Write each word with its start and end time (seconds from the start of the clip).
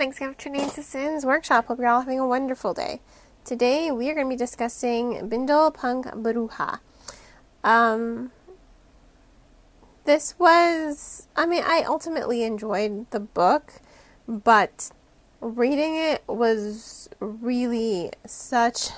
Thanks 0.00 0.16
again 0.16 0.32
for 0.32 0.40
tuning 0.40 0.62
in 0.62 0.70
to 0.70 0.82
Cyn's 0.82 1.26
Workshop. 1.26 1.66
Hope 1.66 1.78
you're 1.78 1.86
all 1.86 2.00
having 2.00 2.18
a 2.18 2.26
wonderful 2.26 2.72
day. 2.72 3.02
Today 3.44 3.90
we 3.90 4.08
are 4.08 4.14
going 4.14 4.28
to 4.28 4.30
be 4.30 4.34
discussing 4.34 5.28
Bindle 5.28 5.70
Punk 5.70 6.06
Bruja. 6.06 6.78
Um, 7.62 8.32
this 10.06 10.38
was, 10.38 11.28
I 11.36 11.44
mean, 11.44 11.62
I 11.66 11.84
ultimately 11.86 12.44
enjoyed 12.44 13.10
the 13.10 13.20
book, 13.20 13.74
but 14.26 14.90
reading 15.42 15.96
it 15.96 16.24
was 16.26 17.10
really 17.20 18.10
such 18.26 18.88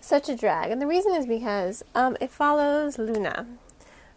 such 0.00 0.28
a 0.28 0.36
drag. 0.36 0.70
And 0.70 0.80
the 0.80 0.86
reason 0.86 1.14
is 1.14 1.26
because 1.26 1.82
um, 1.96 2.16
it 2.20 2.30
follows 2.30 2.96
Luna, 2.96 3.44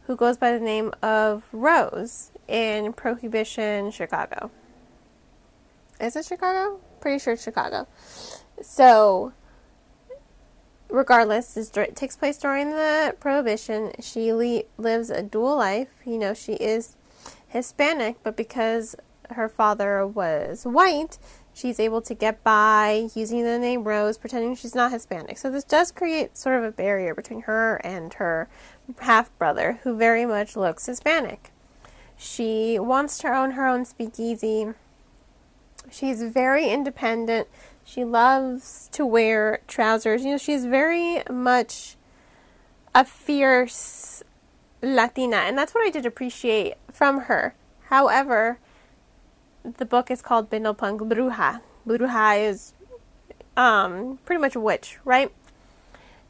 who 0.05 0.15
goes 0.15 0.37
by 0.37 0.51
the 0.51 0.63
name 0.63 0.93
of 1.01 1.45
Rose 1.51 2.29
in 2.47 2.93
Prohibition, 2.93 3.89
Chicago. 3.89 4.51
Is 6.03 6.17
it 6.17 6.25
Chicago? 6.25 6.81
Pretty 6.99 7.17
sure 7.17 7.33
it's 7.33 7.43
Chicago. 7.43 7.87
So, 8.61 9.31
regardless, 10.89 11.55
it 11.55 11.95
takes 11.95 12.17
place 12.17 12.37
during 12.37 12.71
the 12.71 13.15
Prohibition. 13.21 13.93
She 14.01 14.33
le- 14.33 14.63
lives 14.77 15.09
a 15.09 15.23
dual 15.23 15.55
life. 15.55 16.01
You 16.05 16.17
know, 16.17 16.33
she 16.33 16.53
is 16.53 16.97
Hispanic, 17.47 18.17
but 18.21 18.35
because 18.35 18.97
her 19.29 19.47
father 19.47 20.05
was 20.05 20.65
white, 20.65 21.17
she's 21.53 21.79
able 21.79 22.01
to 22.01 22.13
get 22.13 22.43
by 22.43 23.07
using 23.15 23.43
the 23.45 23.57
name 23.57 23.85
Rose, 23.85 24.17
pretending 24.17 24.55
she's 24.55 24.75
not 24.75 24.91
Hispanic. 24.91 25.37
So 25.37 25.49
this 25.49 25.63
does 25.63 25.89
create 25.89 26.37
sort 26.37 26.57
of 26.57 26.65
a 26.65 26.71
barrier 26.71 27.15
between 27.15 27.43
her 27.43 27.77
and 27.77 28.13
her 28.15 28.49
half 28.99 29.35
brother, 29.37 29.79
who 29.83 29.95
very 29.95 30.25
much 30.25 30.57
looks 30.57 30.85
Hispanic. 30.85 31.51
She 32.17 32.77
wants 32.77 33.17
to 33.19 33.33
own 33.33 33.51
her 33.51 33.65
own 33.65 33.85
speakeasy. 33.85 34.73
She's 35.93 36.23
very 36.23 36.69
independent. 36.69 37.47
She 37.85 38.03
loves 38.03 38.89
to 38.93 39.05
wear 39.05 39.59
trousers. 39.67 40.23
You 40.25 40.31
know, 40.31 40.37
she's 40.37 40.65
very 40.65 41.21
much 41.29 41.97
a 42.95 43.05
fierce 43.05 44.23
Latina, 44.81 45.37
and 45.37 45.55
that's 45.55 45.75
what 45.75 45.85
I 45.85 45.91
did 45.91 46.07
appreciate 46.07 46.73
from 46.91 47.21
her. 47.21 47.53
However, 47.89 48.57
the 49.63 49.85
book 49.85 50.09
is 50.09 50.23
called 50.23 50.49
Bindlepunk 50.49 50.99
Bruja. 51.01 51.61
Bruja 51.87 52.49
is 52.49 52.73
um, 53.55 54.17
pretty 54.25 54.41
much 54.41 54.55
a 54.55 54.59
witch, 54.59 54.97
right? 55.05 55.31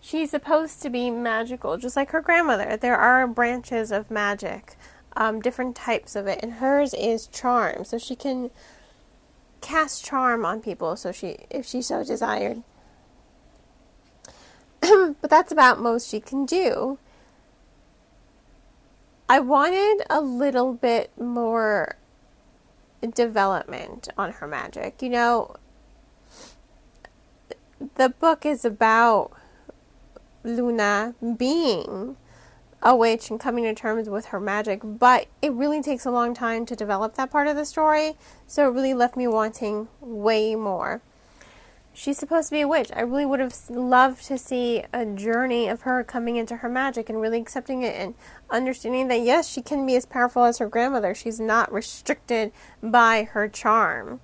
She's 0.01 0.31
supposed 0.31 0.81
to 0.81 0.89
be 0.89 1.09
magical, 1.09 1.77
just 1.77 1.95
like 1.95 2.11
her 2.11 2.19
grandmother. 2.19 2.75
There 2.75 2.97
are 2.97 3.25
branches 3.27 3.93
of 3.93 4.11
magic, 4.11 4.75
um, 5.15 5.39
different 5.39 5.77
types 5.77 6.17
of 6.17 6.27
it, 6.27 6.39
and 6.43 6.53
hers 6.53 6.93
is 6.93 7.27
charm. 7.27 7.85
So 7.85 7.97
she 7.97 8.17
can 8.17 8.51
cast 9.63 10.03
charm 10.03 10.45
on 10.45 10.61
people, 10.61 10.95
so 10.95 11.11
she, 11.11 11.37
if 11.49 11.65
she 11.65 11.81
so 11.81 12.03
desired. 12.03 12.61
but 14.81 15.29
that's 15.29 15.51
about 15.51 15.79
most 15.79 16.09
she 16.09 16.19
can 16.19 16.45
do. 16.45 16.99
I 19.29 19.39
wanted 19.39 20.03
a 20.09 20.21
little 20.21 20.73
bit 20.73 21.11
more 21.19 21.95
development 23.15 24.09
on 24.17 24.33
her 24.33 24.47
magic. 24.47 25.01
You 25.01 25.09
know, 25.09 25.55
the 27.95 28.09
book 28.09 28.45
is 28.45 28.65
about 28.65 29.31
Luna 30.43 31.15
being 31.37 32.17
a 32.83 32.93
witch 32.93 33.29
and 33.31 33.39
coming 33.39 33.63
to 33.63 33.73
terms 33.73 34.09
with 34.09 34.25
her 34.27 34.39
magic, 34.39 34.81
but 34.83 35.27
it 35.41 35.53
really 35.53 35.81
takes 35.81 36.05
a 36.05 36.11
long 36.11 36.33
time 36.33 36.65
to 36.65 36.75
develop 36.75 37.15
that 37.15 37.31
part 37.31 37.47
of 37.47 37.55
the 37.55 37.65
story, 37.65 38.15
so 38.45 38.67
it 38.67 38.73
really 38.73 38.93
left 38.93 39.15
me 39.15 39.25
wanting 39.25 39.87
way 40.01 40.53
more. 40.53 41.01
She's 41.93 42.17
supposed 42.17 42.49
to 42.49 42.55
be 42.55 42.61
a 42.61 42.67
witch. 42.67 42.89
I 42.93 43.01
really 43.01 43.25
would 43.25 43.39
have 43.39 43.55
loved 43.69 44.25
to 44.25 44.37
see 44.37 44.83
a 44.91 45.05
journey 45.05 45.69
of 45.69 45.81
her 45.81 46.03
coming 46.03 46.35
into 46.35 46.57
her 46.57 46.67
magic 46.67 47.07
and 47.07 47.21
really 47.21 47.39
accepting 47.39 47.83
it 47.83 47.95
and 47.95 48.15
understanding 48.49 49.07
that 49.07 49.21
yes, 49.21 49.47
she 49.47 49.61
can 49.61 49.85
be 49.85 49.95
as 49.95 50.05
powerful 50.05 50.43
as 50.43 50.57
her 50.57 50.67
grandmother. 50.67 51.13
She's 51.13 51.39
not 51.39 51.71
restricted 51.71 52.51
by 52.81 53.23
her 53.31 53.47
charm. 53.47 54.19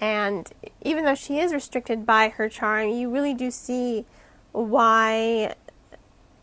And 0.00 0.50
even 0.82 1.04
though 1.04 1.14
she 1.14 1.38
is 1.38 1.54
restricted 1.54 2.04
by 2.04 2.30
her 2.30 2.48
charm, 2.48 2.88
you 2.88 3.08
really 3.08 3.34
do 3.34 3.50
see 3.50 4.04
why 4.52 5.54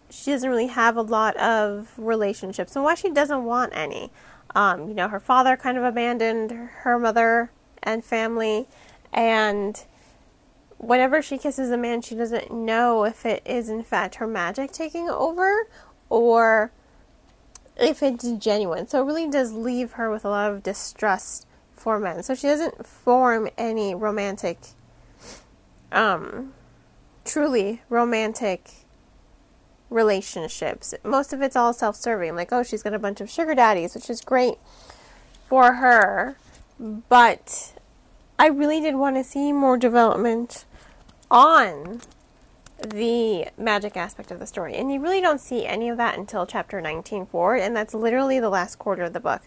she 0.09 0.31
doesn't 0.31 0.49
really 0.49 0.67
have 0.67 0.97
a 0.97 1.01
lot 1.01 1.35
of 1.37 1.91
relationships 1.97 2.75
and 2.75 2.83
why 2.83 2.95
she 2.95 3.09
doesn't 3.09 3.43
want 3.43 3.73
any. 3.75 4.11
Um, 4.55 4.87
you 4.87 4.93
know, 4.93 5.07
her 5.07 5.19
father 5.19 5.57
kind 5.57 5.77
of 5.77 5.83
abandoned 5.83 6.51
her 6.51 6.97
mother 6.97 7.51
and 7.83 8.03
family, 8.03 8.67
and 9.13 9.83
whenever 10.77 11.21
she 11.21 11.37
kisses 11.37 11.71
a 11.71 11.77
man, 11.77 12.01
she 12.01 12.15
doesn't 12.15 12.51
know 12.51 13.03
if 13.03 13.25
it 13.25 13.41
is 13.45 13.69
in 13.69 13.83
fact 13.83 14.15
her 14.15 14.27
magic 14.27 14.71
taking 14.71 15.09
over 15.09 15.67
or 16.09 16.71
if 17.75 18.01
it's 18.01 18.29
genuine. 18.31 18.87
So 18.87 19.01
it 19.01 19.05
really 19.05 19.29
does 19.29 19.53
leave 19.53 19.93
her 19.93 20.09
with 20.09 20.25
a 20.25 20.29
lot 20.29 20.51
of 20.51 20.63
distrust 20.63 21.45
for 21.73 21.99
men. 21.99 22.23
So 22.23 22.33
she 22.33 22.47
doesn't 22.47 22.85
form 22.85 23.49
any 23.57 23.93
romantic, 23.93 24.57
um, 25.91 26.53
truly 27.25 27.81
romantic 27.89 28.86
relationships. 29.89 30.93
Most 31.03 31.33
of 31.33 31.41
it's 31.41 31.55
all 31.55 31.73
self 31.73 31.95
serving. 31.95 32.35
Like, 32.35 32.51
oh, 32.51 32.63
she's 32.63 32.83
got 32.83 32.93
a 32.93 32.99
bunch 32.99 33.21
of 33.21 33.29
sugar 33.29 33.55
daddies, 33.55 33.95
which 33.95 34.09
is 34.09 34.21
great 34.21 34.55
for 35.47 35.73
her. 35.73 36.37
But 36.79 37.73
I 38.37 38.47
really 38.47 38.79
did 38.79 38.95
want 38.95 39.15
to 39.15 39.23
see 39.23 39.51
more 39.51 39.77
development 39.77 40.65
on 41.31 42.01
the 42.79 43.47
magic 43.57 43.97
aspect 43.97 44.31
of 44.31 44.39
the 44.39 44.45
story. 44.45 44.75
And 44.75 44.91
you 44.91 44.99
really 44.99 45.21
don't 45.21 45.41
see 45.41 45.65
any 45.65 45.89
of 45.89 45.97
that 45.97 46.17
until 46.17 46.45
chapter 46.45 46.79
19 46.79 47.25
forward, 47.25 47.57
and 47.57 47.75
that's 47.75 47.93
literally 47.93 48.39
the 48.39 48.49
last 48.49 48.77
quarter 48.77 49.03
of 49.03 49.13
the 49.13 49.19
book. 49.19 49.41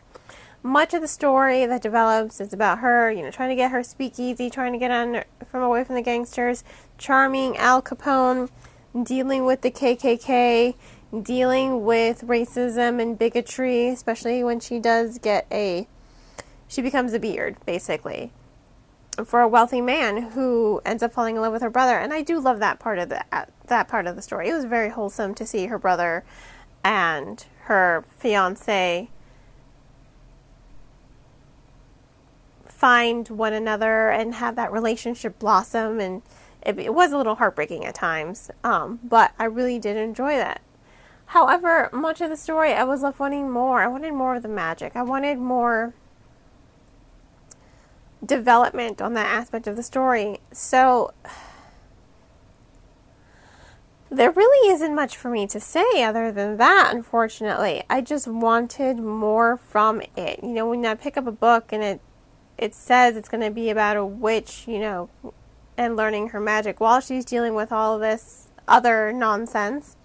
Much 0.62 0.92
of 0.92 1.00
the 1.00 1.08
story 1.08 1.64
that 1.64 1.80
develops 1.80 2.40
is 2.40 2.52
about 2.52 2.80
her, 2.80 3.10
you 3.10 3.22
know, 3.22 3.30
trying 3.30 3.48
to 3.48 3.56
get 3.56 3.70
her 3.70 3.82
speakeasy, 3.82 4.50
trying 4.50 4.72
to 4.72 4.78
get 4.78 4.90
on 4.90 5.22
from 5.46 5.62
away 5.62 5.84
from 5.84 5.94
the 5.94 6.02
gangsters, 6.02 6.64
charming 6.98 7.56
Al 7.56 7.80
Capone, 7.80 8.50
dealing 9.02 9.44
with 9.44 9.62
the 9.62 9.70
KKK, 9.70 10.74
dealing 11.22 11.84
with 11.84 12.22
racism 12.22 13.00
and 13.00 13.18
bigotry, 13.18 13.88
especially 13.88 14.44
when 14.44 14.60
she 14.60 14.78
does 14.78 15.18
get 15.18 15.46
a 15.50 15.86
she 16.68 16.82
becomes 16.82 17.12
a 17.12 17.18
beard 17.18 17.56
basically 17.66 18.32
for 19.24 19.40
a 19.40 19.48
wealthy 19.48 19.80
man 19.80 20.30
who 20.30 20.80
ends 20.84 21.02
up 21.02 21.12
falling 21.12 21.34
in 21.36 21.42
love 21.42 21.52
with 21.52 21.62
her 21.62 21.70
brother. 21.70 21.98
And 21.98 22.12
I 22.12 22.22
do 22.22 22.38
love 22.38 22.60
that 22.60 22.78
part 22.78 22.98
of 22.98 23.08
the 23.08 23.24
uh, 23.32 23.46
that 23.66 23.88
part 23.88 24.06
of 24.06 24.16
the 24.16 24.22
story. 24.22 24.48
It 24.48 24.54
was 24.54 24.64
very 24.64 24.90
wholesome 24.90 25.34
to 25.34 25.46
see 25.46 25.66
her 25.66 25.78
brother 25.78 26.24
and 26.84 27.44
her 27.64 28.04
fiance 28.18 29.10
find 32.66 33.28
one 33.28 33.52
another 33.52 34.08
and 34.08 34.34
have 34.34 34.56
that 34.56 34.72
relationship 34.72 35.38
blossom 35.38 36.00
and 36.00 36.22
it, 36.62 36.78
it 36.78 36.94
was 36.94 37.12
a 37.12 37.16
little 37.16 37.36
heartbreaking 37.36 37.84
at 37.84 37.94
times 37.94 38.50
um, 38.64 39.00
but 39.02 39.32
i 39.38 39.44
really 39.44 39.78
did 39.78 39.96
enjoy 39.96 40.36
that 40.36 40.60
however 41.26 41.88
much 41.92 42.20
of 42.20 42.30
the 42.30 42.36
story 42.36 42.72
i 42.72 42.84
was 42.84 43.02
left 43.02 43.18
wanting 43.18 43.50
more 43.50 43.82
i 43.82 43.86
wanted 43.86 44.12
more 44.12 44.36
of 44.36 44.42
the 44.42 44.48
magic 44.48 44.94
i 44.94 45.02
wanted 45.02 45.38
more 45.38 45.94
development 48.24 49.00
on 49.00 49.14
that 49.14 49.26
aspect 49.26 49.66
of 49.66 49.76
the 49.76 49.82
story. 49.82 50.40
So 50.52 51.12
there 54.10 54.30
really 54.30 54.72
isn't 54.72 54.94
much 54.94 55.16
for 55.16 55.30
me 55.30 55.46
to 55.46 55.60
say 55.60 56.02
other 56.02 56.32
than 56.32 56.56
that, 56.56 56.90
unfortunately. 56.94 57.82
I 57.88 58.00
just 58.00 58.26
wanted 58.26 58.98
more 58.98 59.56
from 59.56 60.02
it. 60.16 60.42
You 60.42 60.50
know, 60.50 60.68
when 60.68 60.84
I 60.84 60.94
pick 60.94 61.16
up 61.16 61.26
a 61.26 61.32
book 61.32 61.72
and 61.72 61.82
it 61.82 62.00
it 62.58 62.74
says 62.74 63.16
it's 63.16 63.28
going 63.30 63.42
to 63.42 63.50
be 63.50 63.70
about 63.70 63.96
a 63.96 64.04
witch, 64.04 64.64
you 64.68 64.78
know, 64.78 65.08
and 65.80 65.96
learning 65.96 66.28
her 66.28 66.40
magic 66.40 66.78
while 66.78 67.00
she's 67.00 67.24
dealing 67.24 67.54
with 67.54 67.72
all 67.72 67.98
this 67.98 68.48
other 68.68 69.14
nonsense. 69.14 69.96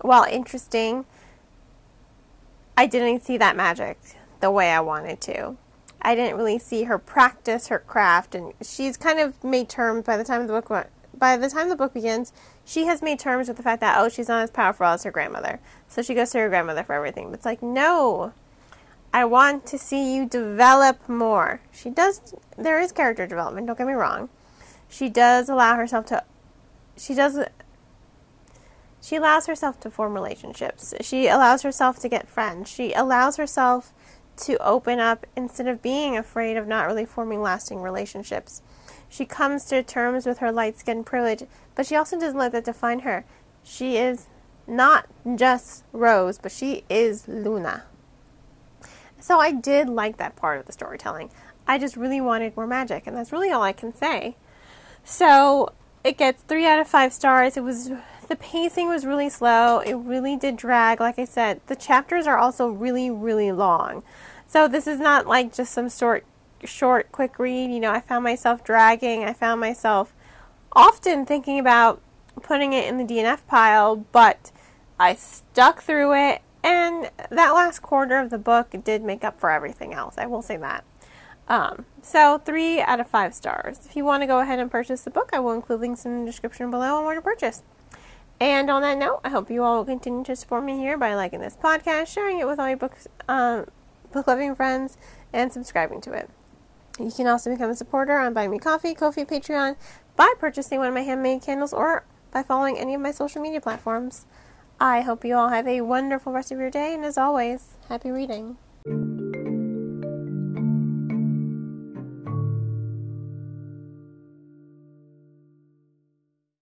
While 0.00 0.24
interesting, 0.24 1.04
I 2.74 2.86
didn't 2.86 3.22
see 3.22 3.36
that 3.36 3.54
magic 3.54 3.98
the 4.40 4.50
way 4.50 4.70
I 4.70 4.80
wanted 4.80 5.20
to. 5.22 5.58
I 6.00 6.14
didn't 6.14 6.38
really 6.38 6.58
see 6.58 6.84
her 6.84 6.96
practice 6.96 7.68
her 7.68 7.80
craft, 7.80 8.34
and 8.34 8.54
she's 8.62 8.96
kind 8.96 9.20
of 9.20 9.44
made 9.44 9.68
terms 9.68 10.06
by 10.06 10.16
the 10.16 10.24
time 10.24 10.46
the 10.46 10.58
book 10.58 10.88
by 11.18 11.36
the 11.36 11.50
time 11.50 11.68
the 11.68 11.76
book 11.76 11.92
begins. 11.92 12.32
She 12.64 12.86
has 12.86 13.02
made 13.02 13.18
terms 13.18 13.48
with 13.48 13.58
the 13.58 13.62
fact 13.62 13.82
that 13.82 13.98
oh, 13.98 14.08
she's 14.08 14.28
not 14.28 14.42
as 14.42 14.50
powerful 14.50 14.86
as 14.86 15.04
her 15.04 15.10
grandmother, 15.10 15.60
so 15.86 16.00
she 16.00 16.14
goes 16.14 16.30
to 16.30 16.38
her 16.38 16.48
grandmother 16.48 16.82
for 16.82 16.94
everything. 16.94 17.26
But 17.26 17.40
it's 17.40 17.44
like 17.44 17.62
no, 17.62 18.32
I 19.12 19.26
want 19.26 19.66
to 19.66 19.76
see 19.76 20.14
you 20.14 20.24
develop 20.24 21.06
more. 21.10 21.60
She 21.72 21.90
does. 21.90 22.34
There 22.56 22.80
is 22.80 22.90
character 22.90 23.26
development. 23.26 23.66
Don't 23.66 23.76
get 23.76 23.86
me 23.86 23.92
wrong. 23.92 24.30
She 24.90 25.08
does 25.08 25.48
allow 25.48 25.76
herself 25.76 26.04
to. 26.06 26.24
She 26.98 27.14
does. 27.14 27.38
She 29.00 29.16
allows 29.16 29.46
herself 29.46 29.80
to 29.80 29.90
form 29.90 30.12
relationships. 30.12 30.92
She 31.00 31.28
allows 31.28 31.62
herself 31.62 31.98
to 32.00 32.08
get 32.08 32.28
friends. 32.28 32.68
She 32.68 32.92
allows 32.92 33.36
herself 33.36 33.94
to 34.38 34.58
open 34.58 34.98
up 34.98 35.26
instead 35.36 35.68
of 35.68 35.80
being 35.80 36.16
afraid 36.16 36.56
of 36.56 36.66
not 36.66 36.86
really 36.86 37.06
forming 37.06 37.40
lasting 37.40 37.80
relationships. 37.80 38.62
She 39.08 39.24
comes 39.24 39.64
to 39.66 39.82
terms 39.82 40.26
with 40.26 40.38
her 40.38 40.52
light 40.52 40.78
skinned 40.78 41.06
privilege, 41.06 41.44
but 41.74 41.86
she 41.86 41.96
also 41.96 42.18
doesn't 42.18 42.38
let 42.38 42.52
that 42.52 42.64
define 42.64 43.00
her. 43.00 43.24
She 43.62 43.96
is 43.96 44.26
not 44.66 45.06
just 45.36 45.84
Rose, 45.92 46.38
but 46.38 46.52
she 46.52 46.84
is 46.88 47.26
Luna. 47.28 47.84
So 49.20 49.38
I 49.38 49.52
did 49.52 49.88
like 49.88 50.16
that 50.16 50.36
part 50.36 50.58
of 50.58 50.66
the 50.66 50.72
storytelling. 50.72 51.30
I 51.66 51.78
just 51.78 51.96
really 51.96 52.20
wanted 52.20 52.56
more 52.56 52.66
magic, 52.66 53.06
and 53.06 53.16
that's 53.16 53.32
really 53.32 53.50
all 53.50 53.62
I 53.62 53.72
can 53.72 53.94
say. 53.94 54.36
So 55.04 55.72
it 56.04 56.16
gets 56.16 56.42
three 56.42 56.66
out 56.66 56.78
of 56.78 56.88
five 56.88 57.12
stars. 57.12 57.56
It 57.56 57.64
was 57.64 57.90
the 58.28 58.36
pacing 58.36 58.88
was 58.88 59.04
really 59.04 59.28
slow. 59.28 59.80
It 59.80 59.94
really 59.94 60.36
did 60.36 60.56
drag. 60.56 61.00
Like 61.00 61.18
I 61.18 61.24
said, 61.24 61.60
the 61.66 61.76
chapters 61.76 62.26
are 62.26 62.38
also 62.38 62.68
really, 62.68 63.10
really 63.10 63.50
long. 63.50 64.04
So 64.46 64.68
this 64.68 64.86
is 64.86 65.00
not 65.00 65.26
like 65.26 65.52
just 65.52 65.72
some 65.72 65.90
short, 65.90 66.24
short, 66.64 67.10
quick 67.12 67.38
read. 67.38 67.70
You 67.70 67.80
know, 67.80 67.90
I 67.90 68.00
found 68.00 68.24
myself 68.24 68.62
dragging. 68.62 69.24
I 69.24 69.32
found 69.32 69.60
myself 69.60 70.12
often 70.72 71.26
thinking 71.26 71.58
about 71.58 72.00
putting 72.42 72.72
it 72.72 72.86
in 72.86 72.98
the 72.98 73.04
DNF 73.04 73.46
pile, 73.46 73.96
but 73.96 74.52
I 74.98 75.14
stuck 75.14 75.82
through 75.82 76.14
it, 76.14 76.42
and 76.62 77.10
that 77.30 77.50
last 77.50 77.80
quarter 77.80 78.18
of 78.18 78.30
the 78.30 78.38
book 78.38 78.74
did 78.84 79.02
make 79.02 79.24
up 79.24 79.40
for 79.40 79.50
everything 79.50 79.92
else. 79.92 80.14
I 80.18 80.26
will 80.26 80.42
say 80.42 80.56
that. 80.58 80.84
Um, 81.50 81.84
so, 82.00 82.38
three 82.38 82.80
out 82.80 83.00
of 83.00 83.08
five 83.08 83.34
stars. 83.34 83.80
If 83.84 83.96
you 83.96 84.04
want 84.04 84.22
to 84.22 84.28
go 84.28 84.38
ahead 84.38 84.60
and 84.60 84.70
purchase 84.70 85.02
the 85.02 85.10
book, 85.10 85.30
I 85.32 85.40
will 85.40 85.52
include 85.52 85.80
links 85.80 86.06
in 86.06 86.20
the 86.20 86.24
description 86.24 86.70
below 86.70 86.98
on 86.98 87.04
where 87.04 87.16
to 87.16 87.20
purchase. 87.20 87.64
And 88.40 88.70
on 88.70 88.82
that 88.82 88.96
note, 88.96 89.20
I 89.24 89.30
hope 89.30 89.50
you 89.50 89.64
all 89.64 89.78
will 89.78 89.84
continue 89.84 90.22
to 90.24 90.36
support 90.36 90.62
me 90.62 90.78
here 90.78 90.96
by 90.96 91.12
liking 91.14 91.40
this 91.40 91.56
podcast, 91.56 92.06
sharing 92.06 92.38
it 92.38 92.46
with 92.46 92.60
all 92.60 92.68
your 92.68 92.76
books, 92.76 93.08
um, 93.28 93.66
book 94.12 94.28
loving 94.28 94.54
friends, 94.54 94.96
and 95.32 95.52
subscribing 95.52 96.00
to 96.02 96.12
it. 96.12 96.30
You 97.00 97.10
can 97.10 97.26
also 97.26 97.50
become 97.50 97.70
a 97.70 97.74
supporter 97.74 98.16
on 98.16 98.32
Buy 98.32 98.46
Me 98.46 98.58
Coffee, 98.58 98.94
Ko-fi, 98.94 99.24
Patreon 99.24 99.74
by 100.14 100.32
purchasing 100.38 100.78
one 100.78 100.88
of 100.88 100.94
my 100.94 101.02
handmade 101.02 101.42
candles 101.42 101.72
or 101.72 102.04
by 102.30 102.44
following 102.44 102.78
any 102.78 102.94
of 102.94 103.00
my 103.00 103.10
social 103.10 103.42
media 103.42 103.60
platforms. 103.60 104.24
I 104.78 105.00
hope 105.00 105.24
you 105.24 105.34
all 105.34 105.48
have 105.48 105.66
a 105.66 105.80
wonderful 105.80 106.32
rest 106.32 106.52
of 106.52 106.60
your 106.60 106.70
day, 106.70 106.94
and 106.94 107.04
as 107.04 107.18
always, 107.18 107.76
happy 107.88 108.12
reading. 108.12 108.56